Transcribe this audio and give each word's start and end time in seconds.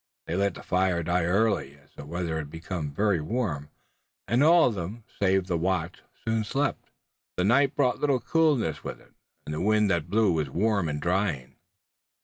They 0.25 0.35
let 0.35 0.55
the 0.55 0.63
fire 0.63 1.03
die 1.03 1.25
early, 1.25 1.77
as 1.77 1.93
the 1.93 2.07
weather 2.07 2.37
had 2.37 2.47
now 2.47 2.51
become 2.51 2.91
very 2.91 3.21
warm, 3.21 3.69
and 4.27 4.43
all 4.43 4.69
of 4.69 4.73
them, 4.73 5.03
save 5.19 5.45
the 5.45 5.59
watch 5.59 6.01
soon 6.25 6.43
slept. 6.43 6.89
The 7.37 7.43
night 7.43 7.75
brought 7.75 7.99
little 7.99 8.19
coolness 8.19 8.83
with 8.83 8.99
it, 8.99 9.13
and 9.45 9.53
the 9.53 9.61
wind 9.61 9.91
that 9.91 10.09
blew 10.09 10.31
was 10.31 10.49
warm 10.49 10.89
and 10.89 10.99
drying. 10.99 11.55